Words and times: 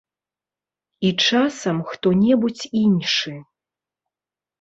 І, 1.09 1.09
часам, 1.25 1.77
хто-небудзь 1.89 2.65
іншы. 2.81 3.35